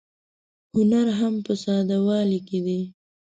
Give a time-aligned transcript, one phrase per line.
[0.75, 2.81] هنر هم په ساده والي کې دی.